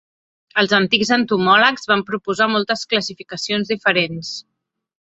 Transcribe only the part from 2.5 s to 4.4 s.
moltes classificacions diferents.